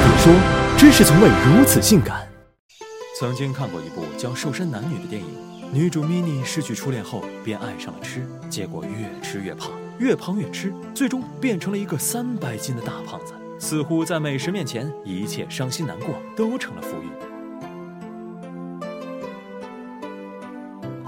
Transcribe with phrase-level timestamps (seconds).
[0.00, 0.32] 可说，
[0.78, 2.26] 真是从未如此性感。
[3.18, 5.28] 曾经看过一部叫《瘦身男女》的电影，
[5.72, 13.34] 女主 mini 失去初恋后便爱上了吃，结果越吃越胖，越胖越吃，最终变成了一个三百斤的大胖子。
[13.58, 17.29] 似乎在美食面前，一切伤心难过都成了浮云。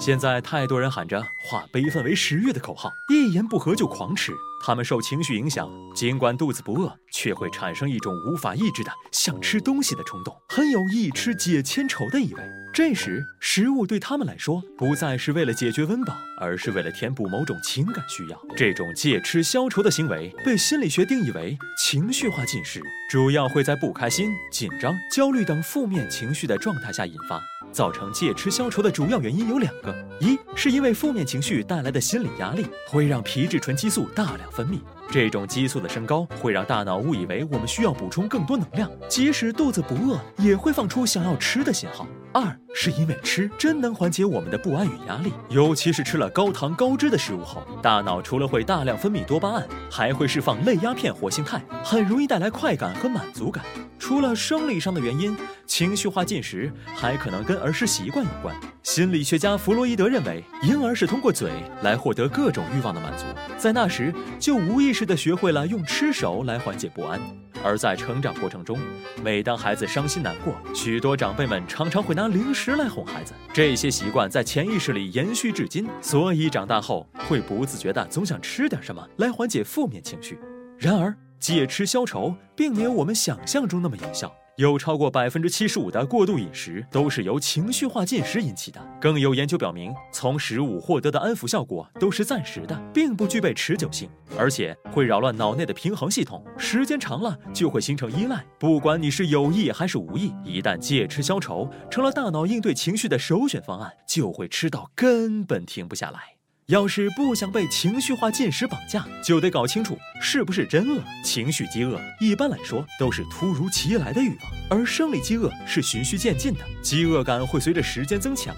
[0.03, 4.33] 现在太多人喊着化悲愤为食欲的口号，一言不合就狂吃。
[4.61, 12.43] 他们受情绪影响，尽管肚子不饿，却会产生一种无法抑制的想吃东西的冲动，很有一吃解千愁的意味。
[12.75, 18.37] 这时，食物对他们来说不再是为了解决温饱，而是为了填补某种情感需要。
[18.57, 27.41] 这种借吃消愁的行为被心理学定义为情绪化进食，主要会在不开心、紧张、焦虑等负面情绪的状态下引发。
[27.73, 34.79] 造成戒吃消愁的主要原因有两个：一是因为负面情绪带来的心理压力会让皮质醇激素大量分泌，
[35.11, 53.65] 这种激素的升高会让大脑误以为我们需要补充更多能量，即使肚子不饿也会放出想要吃的信号；二是因为吃真能缓解我们的不安与压力，尤其是吃了高糖高脂的食物后，大脑除了会大量分泌多巴胺，还会释放类鸦片活性肽，很容易带来快感和满足感。
[53.99, 58.55] 除了生理上的原因，情绪化进食还可能跟儿时习惯有关。
[58.83, 63.25] 心理学家弗洛伊德认为，婴儿是通过嘴来获得各种欲望的满足，
[63.57, 67.21] 在那时就无意识地学会了用吃手来缓解不安。
[67.65, 68.79] 而在成长过程中，
[69.23, 80.39] 每当孩子伤心难过，许多长辈们常常会拿零食来哄孩子，这些习惯在潜意识里延续至今，所以长大后会不自觉地总想吃点什么来缓解负面情绪。
[80.79, 88.81] 然而，借吃消愁并没有我们想象中那么有效，有超过百分之七十五的过度饮食都是由情绪化进食引起的。
[89.01, 98.45] 更有研究表明，从食物获得的安抚效果都是暂时的，并不具备持久性，而且会扰乱脑内的平衡系统，时间长了就会形成依赖。
[98.59, 106.42] 不管你是有意还是无意，一旦戒吃消愁成了大脑应对情绪的首选方案，就会吃到根本停不下来。
[106.67, 111.03] 要是不想被情绪化进食绑架，就得搞清楚是不是真饿。
[111.25, 118.55] 情绪饥饿一般来说都是突如其来的欲望，而生理饥饿是循序渐进的，饥饿感会随着时间增强。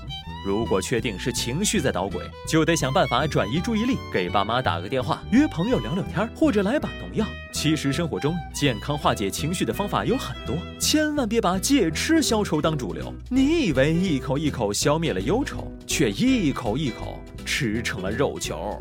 [0.47, 7.27] 如果确定是情绪在捣鬼，就得想办法转移注意力，给爸妈打个电话，约朋友聊聊天，或者来把农药。
[7.65, 13.11] 其实生活中健康化解情绪的方法有很多，千万别把借吃消愁当主流。
[13.31, 17.19] 你以为一口一口消灭了忧愁，却一口一口。
[17.47, 18.79] 吃成了肉球。